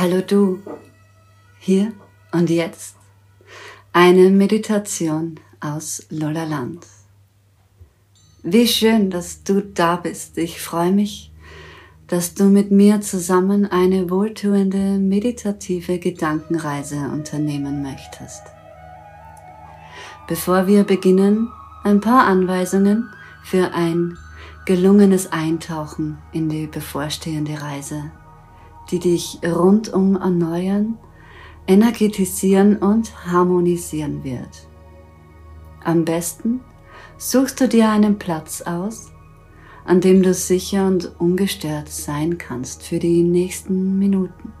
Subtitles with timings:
[0.00, 0.60] Hallo du,
[1.58, 1.90] hier
[2.30, 2.94] und jetzt
[3.92, 6.86] eine Meditation aus Lolaland.
[8.44, 10.38] Wie schön, dass du da bist.
[10.38, 11.32] Ich freue mich,
[12.06, 18.42] dass du mit mir zusammen eine wohltuende meditative Gedankenreise unternehmen möchtest.
[20.28, 21.50] Bevor wir beginnen,
[21.82, 23.10] ein paar Anweisungen
[23.42, 24.16] für ein
[24.64, 28.12] gelungenes Eintauchen in die bevorstehende Reise
[28.90, 30.98] die dich rundum erneuern,
[31.66, 34.68] energetisieren und harmonisieren wird.
[35.84, 36.60] Am besten
[37.18, 39.12] suchst du dir einen Platz aus,
[39.84, 44.52] an dem du sicher und ungestört sein kannst für die nächsten Minuten.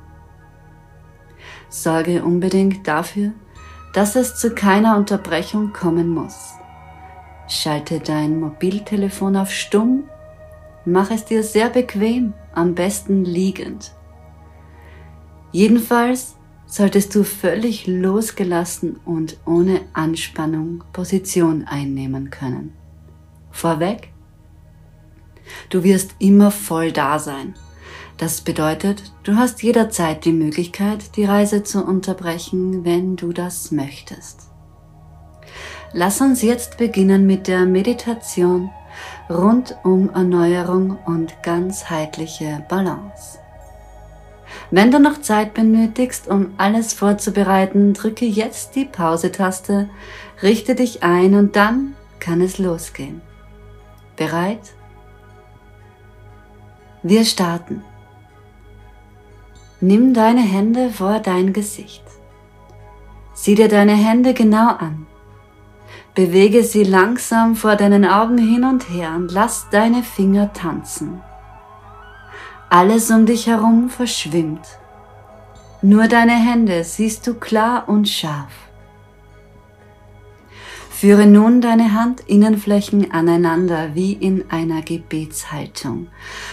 [1.68, 3.32] Sorge unbedingt dafür,
[3.92, 6.54] dass es zu keiner Unterbrechung kommen muss.
[7.46, 10.04] Schalte dein Mobiltelefon auf Stumm,
[10.84, 13.92] mach es dir sehr bequem, am besten liegend.
[15.52, 22.74] Jedenfalls solltest du völlig losgelassen und ohne Anspannung Position einnehmen können.
[23.50, 24.12] Vorweg,
[25.70, 27.54] du wirst immer voll da sein.
[28.18, 34.48] Das bedeutet, du hast jederzeit die Möglichkeit, die Reise zu unterbrechen, wenn du das möchtest.
[35.92, 38.70] Lass uns jetzt beginnen mit der Meditation
[39.30, 43.38] rund um Erneuerung und ganzheitliche Balance.
[44.70, 49.88] Wenn du noch Zeit benötigst, um alles vorzubereiten, drücke jetzt die Pause-Taste,
[50.42, 53.22] richte dich ein und dann kann es losgehen.
[54.16, 54.74] Bereit?
[57.02, 57.82] Wir starten.
[59.80, 62.02] Nimm deine Hände vor dein Gesicht.
[63.32, 65.06] Sieh dir deine Hände genau an.
[66.14, 71.22] Bewege sie langsam vor deinen Augen hin und her und lass deine Finger tanzen.
[72.70, 74.66] Alles um dich herum verschwimmt.
[75.80, 78.52] Nur deine Hände siehst du klar und scharf.
[80.90, 86.08] Führe nun deine Handinnenflächen aneinander wie in einer Gebetshaltung.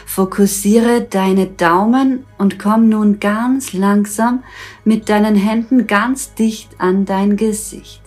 [0.05, 4.43] Fokussiere deine Daumen und komm nun ganz langsam
[4.83, 8.03] mit deinen Händen ganz dicht an dein Gesicht.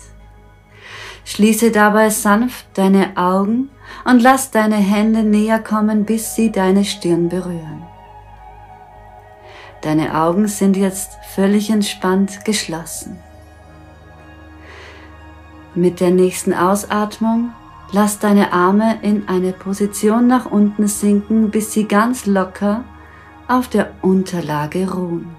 [1.24, 3.68] Schließe dabei sanft deine Augen
[4.04, 7.87] und lass deine Hände näher kommen, bis sie deine Stirn berühren.
[9.82, 13.18] Deine Augen sind jetzt völlig entspannt geschlossen.
[15.74, 17.52] Mit der nächsten Ausatmung
[17.92, 22.82] lass deine Arme in eine Position nach unten sinken, bis sie ganz locker
[23.46, 25.30] auf der Unterlage ruhen.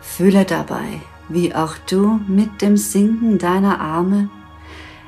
[0.00, 4.30] Fühle dabei, wie auch du mit dem Sinken deiner Arme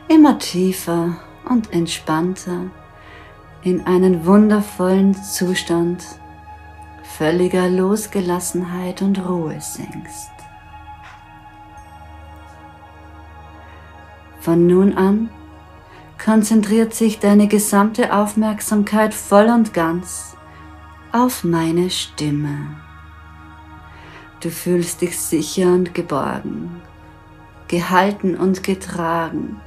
[0.09, 1.17] immer tiefer
[1.49, 2.67] und entspannter
[3.63, 6.05] in einen wundervollen Zustand
[7.21, 10.31] völliger Losgelassenheit und Ruhe sinkst.
[14.41, 15.29] Von nun an
[16.25, 20.35] konzentriert sich deine gesamte Aufmerksamkeit voll und ganz
[21.13, 22.79] auf meine Stimme.
[24.41, 26.81] Du fühlst dich sicher und geborgen,
[27.69, 29.61] gehalten und getragen.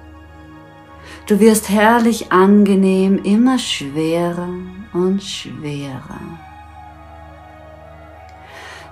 [1.27, 4.49] Du wirst herrlich angenehm, immer schwerer
[4.93, 6.52] und schwerer.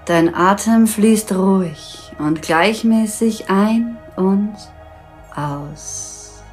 [0.05, 4.55] Dein Atem fließt ruhig und gleichmäßig ein und
[5.35, 6.43] aus.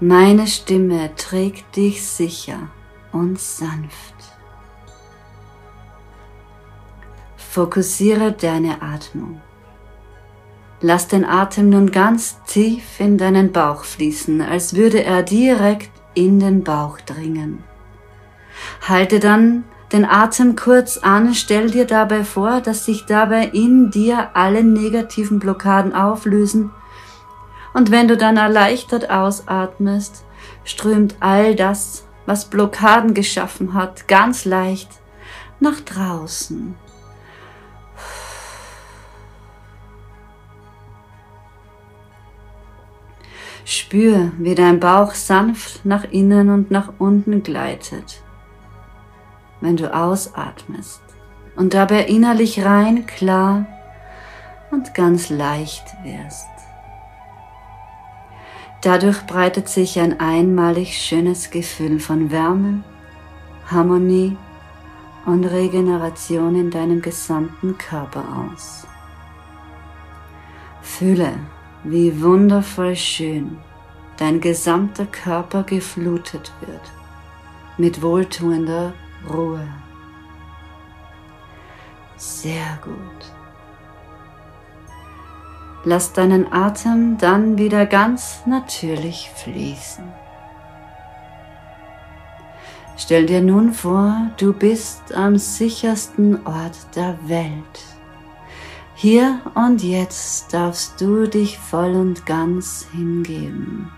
[0.00, 2.70] Meine Stimme trägt dich sicher
[3.12, 4.14] und sanft.
[7.36, 9.40] Fokussiere deine Atmung.
[10.80, 16.40] Lass den Atem nun ganz tief in deinen Bauch fließen, als würde er direkt in
[16.40, 17.62] den Bauch dringen.
[18.88, 24.30] Halte dann den Atem kurz an, stell dir dabei vor, dass sich dabei in dir
[24.34, 26.70] alle negativen Blockaden auflösen.
[27.72, 30.24] Und wenn du dann erleichtert ausatmest,
[30.64, 34.90] strömt all das, was Blockaden geschaffen hat, ganz leicht
[35.58, 36.74] nach draußen.
[43.64, 48.22] Spür, wie dein Bauch sanft nach innen und nach unten gleitet
[49.60, 51.02] wenn du ausatmest
[51.56, 53.66] und dabei innerlich rein, klar
[54.70, 56.46] und ganz leicht wirst.
[58.82, 62.82] Dadurch breitet sich ein einmalig schönes Gefühl von Wärme,
[63.66, 64.36] Harmonie
[65.26, 68.86] und Regeneration in deinem gesamten Körper aus.
[70.80, 71.32] Fühle,
[71.84, 73.58] wie wundervoll schön
[74.20, 76.92] dein gesamter Körper geflutet wird
[77.78, 78.92] mit wohltuender
[79.28, 79.66] Ruhe.
[82.16, 83.32] Sehr gut.
[85.84, 90.04] Lass deinen Atem dann wieder ganz natürlich fließen.
[92.98, 97.80] Stell dir nun vor, du bist am sichersten Ort der Welt.
[98.94, 103.90] Hier und jetzt darfst du dich voll und ganz hingeben.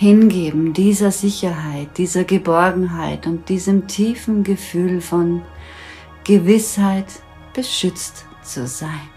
[0.00, 5.42] Hingeben dieser Sicherheit, dieser Geborgenheit und diesem tiefen Gefühl von
[6.22, 7.20] Gewissheit,
[7.52, 9.08] beschützt zu sein.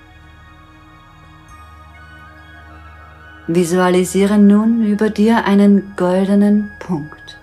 [3.45, 7.39] Visualisiere nun über dir einen goldenen Punkt.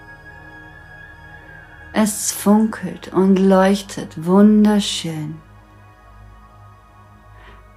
[1.92, 5.36] Es funkelt und leuchtet wunderschön.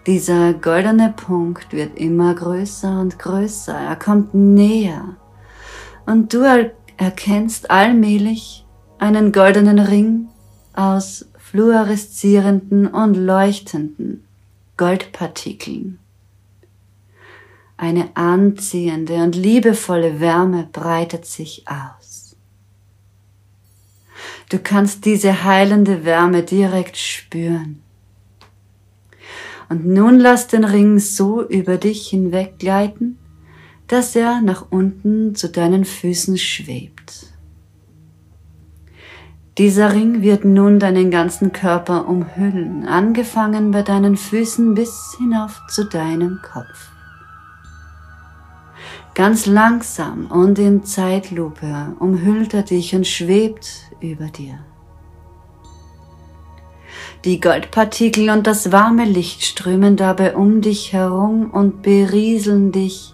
[0.08, 5.18] Dieser goldene Punkt wird immer größer und größer, er kommt näher
[6.06, 6.44] und du
[6.98, 8.66] erkennst allmählich
[9.00, 10.28] einen goldenen Ring
[10.74, 14.24] aus fluoreszierenden und leuchtenden
[14.78, 16.00] Goldpartikeln.
[17.78, 22.36] Eine anziehende und liebevolle Wärme breitet sich aus.
[24.50, 27.82] Du kannst diese heilende Wärme direkt spüren.
[29.70, 33.18] Und nun lass den Ring so über dich hinweggleiten,
[33.92, 37.26] dass er nach unten zu deinen Füßen schwebt.
[39.58, 45.84] Dieser Ring wird nun deinen ganzen Körper umhüllen, angefangen bei deinen Füßen bis hinauf zu
[45.84, 46.92] deinem Kopf.
[49.14, 54.58] Ganz langsam und in Zeitlupe umhüllt er dich und schwebt über dir.
[57.26, 63.11] Die Goldpartikel und das warme Licht strömen dabei um dich herum und berieseln dich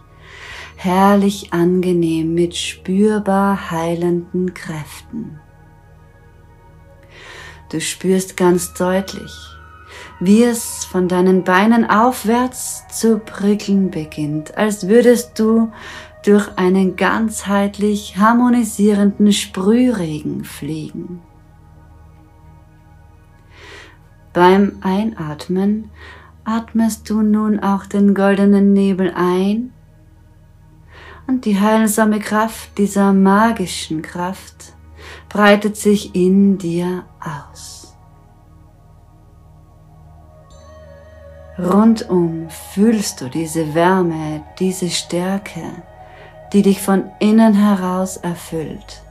[0.78, 5.40] herrlich angenehm mit spürbar heilenden Kräften.
[7.72, 9.34] Du spürst ganz deutlich,
[10.20, 15.72] wie es von deinen Beinen aufwärts zu prickeln beginnt, als würdest du
[16.24, 21.22] durch einen ganzheitlich harmonisierenden Sprühregen fliegen.
[24.32, 25.90] Beim Einatmen
[26.46, 29.74] atmest du nun auch den goldenen Nebel ein
[31.28, 34.74] und die heilsame Kraft dieser magischen Kraft
[35.30, 37.96] breitet sich in dir aus.
[41.60, 45.64] Rundum fühlst du diese Wärme, diese Stärke,
[46.54, 49.02] die dich von innen heraus erfüllt,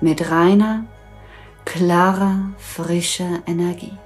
[0.00, 0.84] mit reiner,
[1.64, 3.96] klarer, frischer Energie.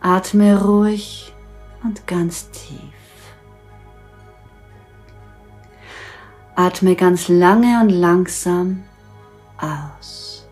[0.00, 1.32] Atme ruhig
[1.84, 3.01] und ganz tief.
[6.54, 8.82] Atme ganz lange und langsam
[9.58, 10.46] aus.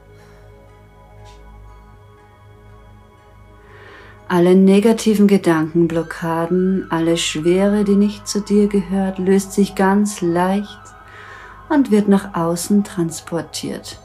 [4.28, 10.80] Alle negativen Gedankenblockaden, alle Schwere, die nicht zu dir gehört, löst sich ganz leicht
[11.68, 13.98] und wird nach außen transportiert,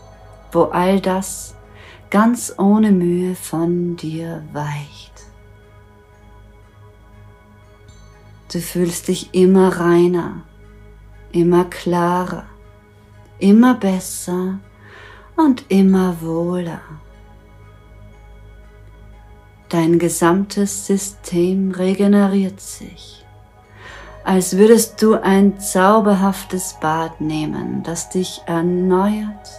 [0.52, 1.56] wo all das
[2.10, 5.14] ganz ohne Mühe von dir weicht.
[8.52, 10.44] Du fühlst dich immer reiner,
[11.36, 12.46] immer klarer,
[13.40, 14.60] immer besser
[15.36, 16.80] und immer wohler.
[19.68, 23.26] Dein gesamtes System regeneriert sich,
[24.24, 29.50] als würdest du ein zauberhaftes Bad nehmen, das dich erneuert,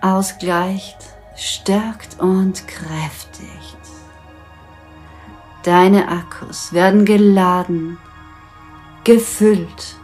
[0.00, 0.98] ausgleicht,
[1.34, 3.78] stärkt und kräftigt.
[5.64, 7.98] Deine Akkus werden geladen,
[9.02, 9.97] gefüllt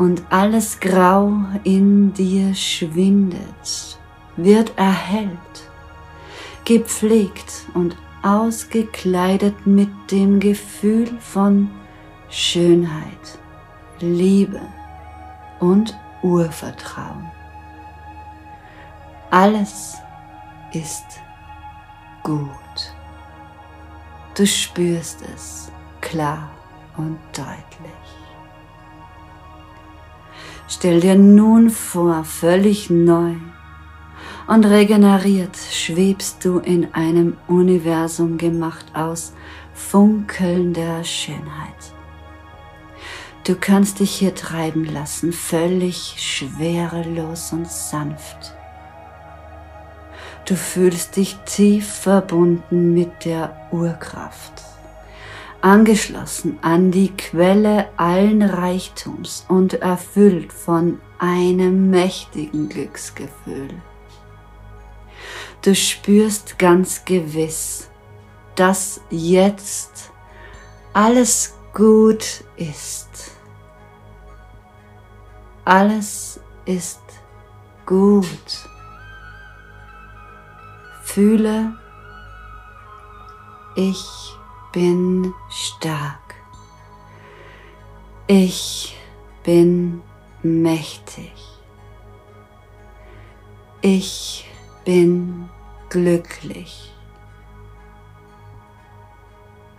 [0.00, 1.30] und alles Grau
[1.62, 3.98] in dir schwindet,
[4.34, 5.68] wird erhellt,
[6.64, 11.70] gepflegt und ausgekleidet mit dem Gefühl von
[12.30, 13.38] Schönheit,
[14.00, 14.62] Liebe
[15.58, 17.30] und Urvertrauen.
[19.30, 19.98] Alles
[20.72, 21.20] ist
[22.22, 22.48] gut.
[24.34, 26.50] Du spürst es klar
[26.96, 27.99] und deutlich.
[30.72, 33.34] Stell dir nun vor, völlig neu
[34.46, 39.32] und regeneriert schwebst du in einem Universum gemacht aus
[39.74, 41.92] funkelnder Schönheit.
[43.42, 48.54] Du kannst dich hier treiben lassen, völlig schwerelos und sanft.
[50.44, 54.62] Du fühlst dich tief verbunden mit der Urkraft,
[55.62, 63.68] angeschlossen an die Quelle allen Reichtums und erfüllt von einem mächtigen Glücksgefühl.
[65.62, 67.90] Du spürst ganz gewiss,
[68.54, 70.10] dass jetzt
[70.94, 73.32] alles gut ist.
[75.64, 77.02] Alles ist
[77.84, 78.26] gut.
[81.02, 81.74] Fühle,
[83.74, 84.39] ich
[84.72, 86.34] bin stark.
[88.26, 88.96] Ich
[89.42, 90.02] bin
[90.42, 91.32] mächtig.
[93.82, 94.46] Ich
[94.84, 95.48] bin
[95.88, 96.92] glücklich.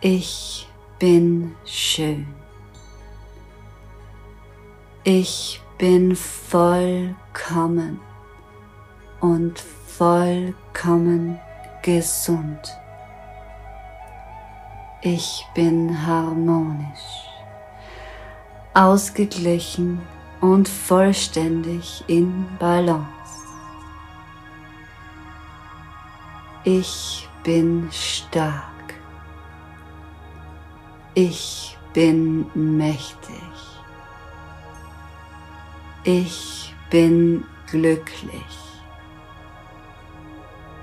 [0.01, 0.67] Ich
[0.99, 2.27] bin schön.
[5.03, 7.99] Ich bin vollkommen
[9.19, 11.39] und vollkommen
[11.81, 12.80] gesund.
[15.03, 17.25] Ich bin harmonisch,
[18.75, 19.99] ausgeglichen
[20.41, 23.07] und vollständig in Balance.
[26.63, 28.93] Ich bin stark.
[31.15, 33.41] Ich bin mächtig.
[36.03, 38.57] Ich bin glücklich.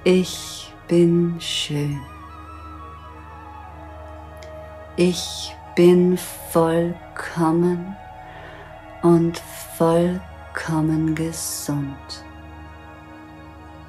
[0.02, 2.17] Ich bin schön.
[5.00, 6.18] Ich bin
[6.50, 7.96] vollkommen
[9.02, 9.40] und
[9.76, 12.24] vollkommen gesund.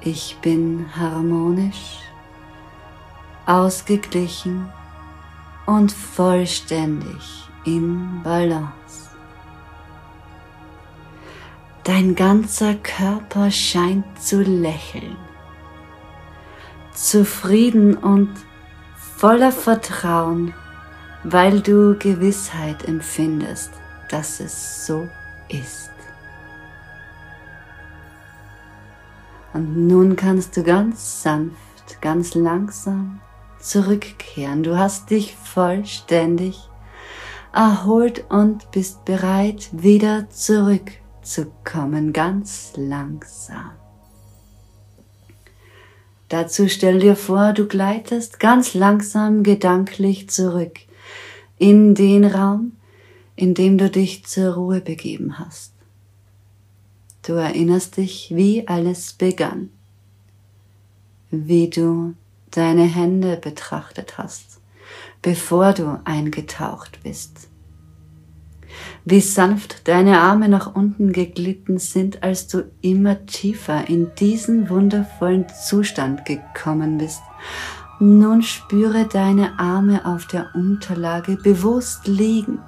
[0.02, 1.98] Ich bin harmonisch,
[3.44, 4.68] ausgeglichen
[5.66, 9.10] und vollständig in Balance.
[11.82, 15.16] Dein ganzer Körper scheint zu lächeln,
[16.94, 18.30] zufrieden und
[19.16, 20.54] voller Vertrauen,
[21.24, 23.72] weil du Gewissheit empfindest,
[24.08, 25.06] dass es so
[25.48, 25.90] ist.
[29.52, 33.20] Und nun kannst du ganz sanft, ganz langsam
[33.58, 34.62] zurückkehren.
[34.62, 36.68] Du hast dich vollständig
[37.52, 43.72] erholt und bist bereit, wieder zurückzukommen, ganz langsam.
[46.28, 50.78] Dazu stell dir vor, du gleitest ganz langsam gedanklich zurück
[51.60, 52.72] in den Raum,
[53.36, 55.74] in dem du dich zur Ruhe begeben hast.
[57.22, 59.68] Du erinnerst dich, wie alles begann,
[61.30, 62.14] wie du
[62.50, 64.58] deine Hände betrachtet hast,
[65.20, 67.50] bevor du eingetaucht bist,
[69.04, 75.44] wie sanft deine Arme nach unten geglitten sind, als du immer tiefer in diesen wundervollen
[75.50, 77.20] Zustand gekommen bist.
[78.00, 82.58] Nun spüre deine Arme auf der Unterlage bewusst liegen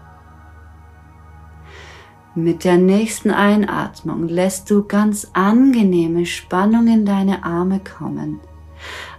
[2.34, 8.40] mit der nächsten Einatmung lässt du ganz angenehme Spannung in deine Arme kommen,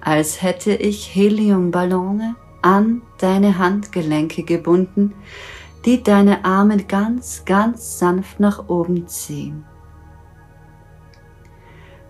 [0.02, 5.14] als hätte ich Heliumballone an deine Handgelenke gebunden,
[5.86, 9.64] die deine Arme ganz, ganz sanft nach oben ziehen.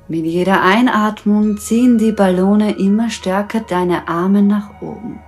[0.10, 5.20] Mit jeder Einatmung ziehen die Ballone immer stärker deine Arme nach oben.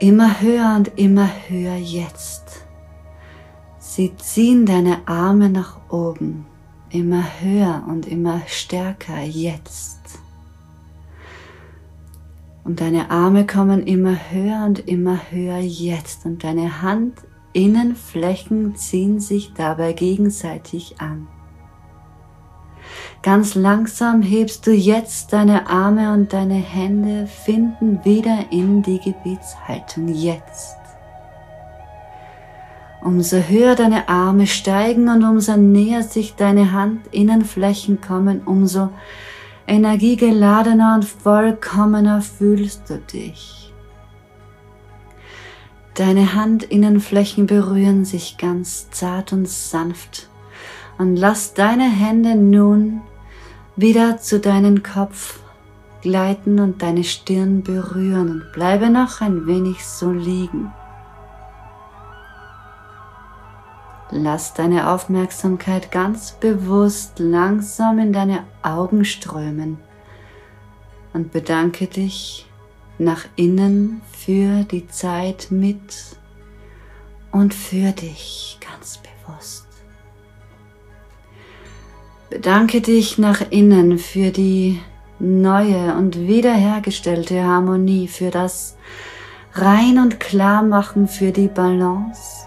[0.00, 2.66] Immer höher und immer höher jetzt.
[3.78, 6.46] Sie ziehen deine Arme nach oben,
[6.90, 10.18] immer höher und immer stärker jetzt.
[12.64, 16.26] Und deine Arme kommen immer höher und immer höher jetzt.
[16.26, 21.28] Und deine Handinnenflächen ziehen sich dabei gegenseitig an.
[23.22, 30.08] Ganz langsam hebst du jetzt deine Arme und deine Hände finden wieder in die Gebetshaltung
[30.08, 30.76] jetzt.
[33.02, 38.90] Umso höher deine Arme steigen und umso näher sich deine Handinnenflächen kommen, umso
[39.66, 43.72] energiegeladener und vollkommener fühlst du dich.
[45.94, 50.28] Deine Handinnenflächen berühren sich ganz zart und sanft
[50.98, 53.02] und lass deine Hände nun
[53.76, 55.40] wieder zu deinem Kopf
[56.00, 60.72] gleiten und deine Stirn berühren und bleibe noch ein wenig so liegen.
[64.10, 69.78] Lass deine Aufmerksamkeit ganz bewusst langsam in deine Augen strömen
[71.12, 72.46] und bedanke dich
[72.98, 76.16] nach innen für die Zeit mit
[77.32, 79.65] und für dich ganz bewusst.
[82.36, 84.78] Bedanke dich nach innen für die
[85.18, 88.76] neue und wiederhergestellte Harmonie, für das
[89.54, 92.46] Rein und Klarmachen, für die Balance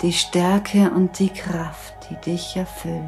[0.00, 3.04] die Stärke und die Kraft, die dich erfüllt.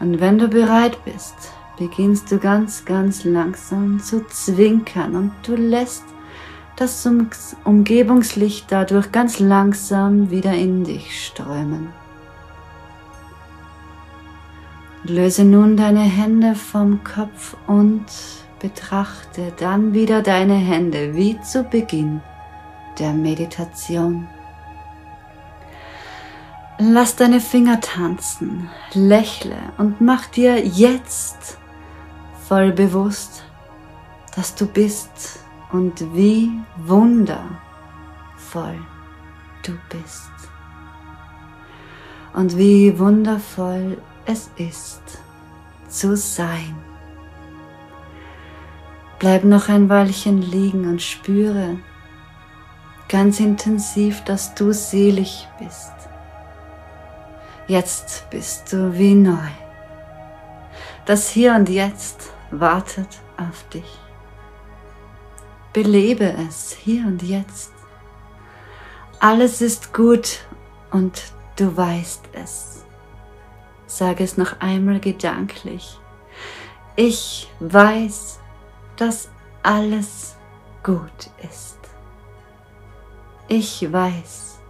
[0.00, 1.34] Und wenn du bereit bist,
[1.78, 6.13] beginnst du ganz, ganz langsam zu zwinkern und du lässt
[6.76, 7.08] das
[7.64, 11.88] Umgebungslicht dadurch ganz langsam wieder in dich strömen.
[15.04, 18.06] Löse nun deine Hände vom Kopf und
[18.58, 22.22] betrachte dann wieder deine Hände wie zu Beginn
[22.98, 24.26] der Meditation.
[26.78, 31.58] Lass deine Finger tanzen, lächle und mach dir jetzt
[32.48, 33.44] voll bewusst,
[34.34, 35.43] dass du bist
[35.74, 36.52] und wie
[36.86, 38.78] wundervoll
[39.64, 40.30] du bist.
[42.32, 45.02] Und wie wundervoll es ist
[45.88, 46.76] zu sein.
[49.18, 51.78] Bleib noch ein Weilchen liegen und spüre
[53.08, 55.92] ganz intensiv, dass du selig bist.
[57.66, 59.50] Jetzt bist du wie neu.
[61.04, 64.03] Das Hier und Jetzt wartet auf dich.
[65.74, 67.72] Belebe es hier und jetzt.
[69.18, 70.46] Alles ist gut
[70.92, 71.20] und
[71.56, 72.84] du weißt es.
[73.84, 75.98] Sage es noch einmal gedanklich.
[76.94, 78.38] Ich weiß,
[78.94, 79.28] dass
[79.64, 80.36] alles
[80.84, 81.80] gut ist.
[83.48, 84.60] Ich weiß,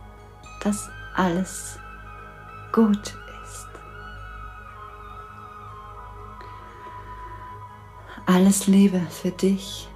[0.63, 1.79] dass alles
[2.73, 3.69] gut ist.
[8.25, 9.91] Alles Liebe für dich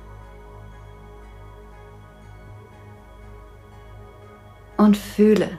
[4.78, 5.58] und fühle,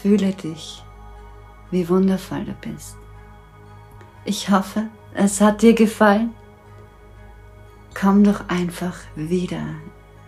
[0.00, 0.82] fühle dich,
[1.70, 2.96] wie wundervoll du bist.
[4.24, 6.34] Ich hoffe, es hat dir gefallen.
[7.94, 9.62] Komm doch einfach wieder.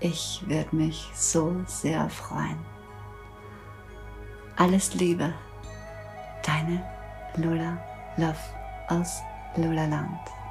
[0.01, 2.59] Ich würde mich so sehr freuen.
[4.57, 5.33] Alles Liebe,
[6.45, 6.85] deine
[7.37, 7.79] Lola
[8.17, 8.37] Love
[8.89, 9.21] aus
[9.57, 10.44] Lola Land.